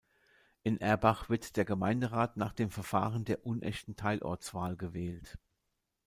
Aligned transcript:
In 0.63 0.79
Erbach 0.81 1.29
wird 1.29 1.57
der 1.57 1.63
Gemeinderat 1.65 2.35
nach 2.35 2.53
dem 2.53 2.71
Verfahren 2.71 3.23
der 3.23 3.45
unechten 3.45 3.95
Teilortswahl 3.95 4.75
gewählt. 4.75 5.37